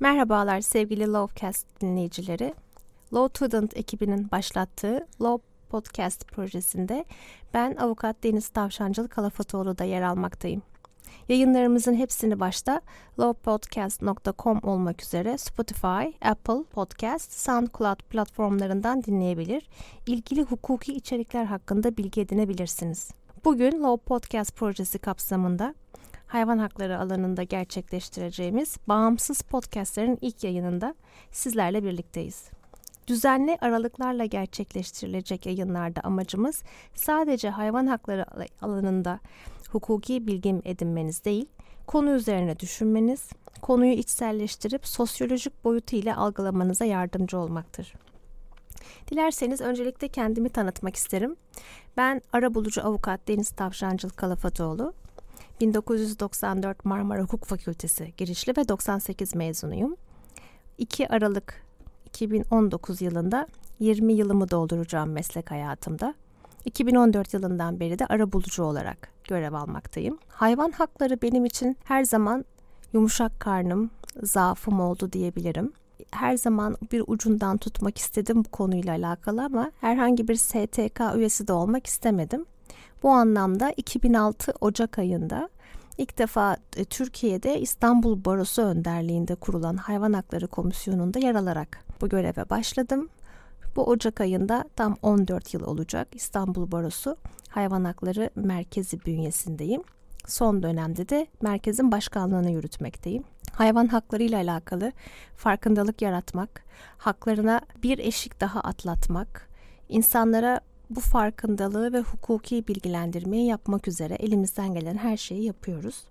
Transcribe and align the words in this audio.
Merhabalar 0.00 0.60
sevgili 0.60 1.12
Lovecast 1.12 1.80
dinleyicileri. 1.80 2.54
Law 3.14 3.46
Student 3.46 3.76
ekibinin 3.76 4.30
başlattığı 4.30 5.06
Law 5.22 5.46
Podcast 5.68 6.28
projesinde 6.28 7.04
ben 7.54 7.76
avukat 7.76 8.22
Deniz 8.22 8.48
Tavşancılı 8.48 9.08
Kalafatoğlu 9.08 9.78
da 9.78 9.84
yer 9.84 10.02
almaktayım. 10.02 10.62
Yayınlarımızın 11.28 11.94
hepsini 11.94 12.40
başta 12.40 12.80
lawpodcast.com 13.20 14.60
olmak 14.62 15.02
üzere 15.02 15.38
Spotify, 15.38 16.28
Apple 16.28 16.62
Podcast, 16.72 17.32
SoundCloud 17.32 18.02
platformlarından 18.10 19.02
dinleyebilir, 19.04 19.68
ilgili 20.06 20.42
hukuki 20.42 20.92
içerikler 20.92 21.44
hakkında 21.44 21.96
bilgi 21.96 22.20
edinebilirsiniz. 22.20 23.10
Bugün 23.44 23.82
Law 23.82 24.04
Podcast 24.04 24.56
projesi 24.56 24.98
kapsamında 24.98 25.74
hayvan 26.28 26.58
hakları 26.58 26.98
alanında 26.98 27.42
gerçekleştireceğimiz 27.42 28.76
bağımsız 28.88 29.42
podcastlerin 29.42 30.18
ilk 30.20 30.44
yayınında 30.44 30.94
sizlerle 31.30 31.84
birlikteyiz. 31.84 32.50
Düzenli 33.06 33.58
aralıklarla 33.60 34.24
gerçekleştirilecek 34.24 35.46
yayınlarda 35.46 36.00
amacımız 36.00 36.62
sadece 36.94 37.50
hayvan 37.50 37.86
hakları 37.86 38.26
alanında 38.62 39.20
hukuki 39.70 40.26
bilgim 40.26 40.62
edinmeniz 40.64 41.24
değil, 41.24 41.46
konu 41.86 42.10
üzerine 42.10 42.58
düşünmeniz, 42.58 43.30
konuyu 43.62 43.92
içselleştirip 43.92 44.86
sosyolojik 44.86 45.64
boyutu 45.64 45.96
ile 45.96 46.14
algılamanıza 46.14 46.84
yardımcı 46.84 47.38
olmaktır. 47.38 47.94
Dilerseniz 49.10 49.60
öncelikle 49.60 50.08
kendimi 50.08 50.48
tanıtmak 50.48 50.96
isterim. 50.96 51.36
Ben 51.96 52.22
arabulucu 52.32 52.82
avukat 52.84 53.28
Deniz 53.28 53.50
Tavşancıl 53.50 54.08
Kalafatoğlu. 54.08 54.92
1994 55.60 56.84
Marmara 56.84 57.22
Hukuk 57.22 57.44
Fakültesi 57.44 58.12
girişli 58.16 58.52
ve 58.56 58.68
98 58.68 59.34
mezunuyum. 59.34 59.96
2 60.78 61.08
Aralık 61.08 61.62
2019 62.06 63.02
yılında 63.02 63.46
20 63.80 64.12
yılımı 64.12 64.50
dolduracağım 64.50 65.10
meslek 65.10 65.50
hayatımda. 65.50 66.14
2014 66.64 67.34
yılından 67.34 67.80
beri 67.80 67.98
de 67.98 68.06
arabulucu 68.06 68.62
olarak 68.62 69.12
görev 69.28 69.52
almaktayım. 69.52 70.18
Hayvan 70.28 70.70
hakları 70.70 71.22
benim 71.22 71.44
için 71.44 71.76
her 71.84 72.04
zaman 72.04 72.44
yumuşak 72.92 73.40
karnım, 73.40 73.90
zaafım 74.22 74.80
oldu 74.80 75.12
diyebilirim. 75.12 75.72
Her 76.10 76.36
zaman 76.36 76.76
bir 76.92 77.04
ucundan 77.06 77.56
tutmak 77.56 77.98
istedim 77.98 78.44
bu 78.44 78.50
konuyla 78.50 78.92
alakalı 78.92 79.44
ama 79.44 79.70
herhangi 79.80 80.28
bir 80.28 80.34
STK 80.34 81.00
üyesi 81.16 81.48
de 81.48 81.52
olmak 81.52 81.86
istemedim. 81.86 82.46
Bu 83.02 83.10
anlamda 83.10 83.72
2006 83.76 84.52
Ocak 84.60 84.98
ayında 84.98 85.48
ilk 85.98 86.18
defa 86.18 86.56
e, 86.76 86.84
Türkiye'de 86.84 87.60
İstanbul 87.60 88.24
Barosu 88.24 88.62
önderliğinde 88.62 89.34
kurulan 89.34 89.76
Hayvan 89.76 90.12
Hakları 90.12 90.46
Komisyonu'nda 90.46 91.18
yer 91.18 91.34
alarak 91.34 91.84
bu 92.00 92.08
göreve 92.08 92.50
başladım. 92.50 93.08
Bu 93.76 93.84
Ocak 93.84 94.20
ayında 94.20 94.64
tam 94.76 94.96
14 95.02 95.54
yıl 95.54 95.62
olacak 95.62 96.08
İstanbul 96.12 96.72
Barosu 96.72 97.16
Hayvan 97.48 97.84
Hakları 97.84 98.30
Merkezi 98.34 99.04
bünyesindeyim. 99.04 99.82
Son 100.26 100.62
dönemde 100.62 101.08
de 101.08 101.26
merkezin 101.42 101.92
başkanlığını 101.92 102.50
yürütmekteyim. 102.50 103.24
Hayvan 103.52 103.86
hakları 103.86 104.22
ile 104.22 104.36
alakalı 104.36 104.92
farkındalık 105.36 106.02
yaratmak, 106.02 106.64
haklarına 106.98 107.60
bir 107.82 107.98
eşik 107.98 108.40
daha 108.40 108.60
atlatmak, 108.60 109.48
insanlara 109.88 110.60
bu 110.90 111.00
farkındalığı 111.00 111.92
ve 111.92 112.00
hukuki 112.00 112.68
bilgilendirmeyi 112.68 113.46
yapmak 113.46 113.88
üzere 113.88 114.14
elimizden 114.14 114.74
gelen 114.74 114.96
her 114.96 115.16
şeyi 115.16 115.44
yapıyoruz. 115.44 116.04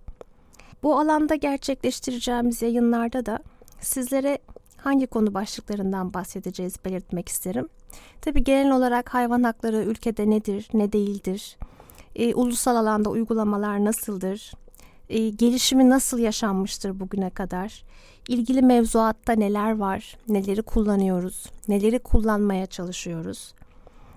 Bu 0.83 0.99
alanda 0.99 1.35
gerçekleştireceğimiz 1.35 2.61
yayınlarda 2.61 3.25
da 3.25 3.39
sizlere 3.81 4.39
hangi 4.77 5.07
konu 5.07 5.33
başlıklarından 5.33 6.13
bahsedeceğiz 6.13 6.75
belirtmek 6.85 7.29
isterim. 7.29 7.69
Tabi 8.21 8.43
genel 8.43 8.71
olarak 8.71 9.13
hayvan 9.13 9.43
hakları 9.43 9.77
ülkede 9.77 10.29
nedir, 10.29 10.69
ne 10.73 10.91
değildir, 10.91 11.57
e, 12.15 12.33
ulusal 12.33 12.75
alanda 12.75 13.09
uygulamalar 13.09 13.85
nasıldır, 13.85 14.51
e, 15.09 15.29
gelişimi 15.29 15.89
nasıl 15.89 16.19
yaşanmıştır 16.19 16.99
bugüne 16.99 17.29
kadar, 17.29 17.83
ilgili 18.27 18.61
mevzuatta 18.61 19.33
neler 19.33 19.77
var, 19.77 20.17
neleri 20.29 20.61
kullanıyoruz, 20.61 21.45
neleri 21.67 21.99
kullanmaya 21.99 22.65
çalışıyoruz, 22.65 23.53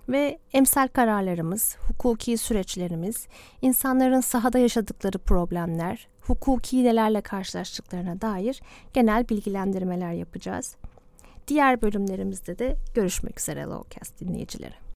ve 0.08 0.38
emsal 0.52 0.88
kararlarımız, 0.88 1.76
hukuki 1.88 2.38
süreçlerimiz, 2.38 3.26
insanların 3.62 4.20
sahada 4.20 4.58
yaşadıkları 4.58 5.18
problemler, 5.18 6.08
hukuki 6.20 6.84
nelerle 6.84 7.20
karşılaştıklarına 7.20 8.20
dair 8.20 8.60
genel 8.92 9.28
bilgilendirmeler 9.28 10.12
yapacağız. 10.12 10.76
Diğer 11.48 11.82
bölümlerimizde 11.82 12.58
de 12.58 12.76
görüşmek 12.94 13.40
üzere 13.40 13.62
Lawcast 13.62 14.20
dinleyicileri. 14.20 14.89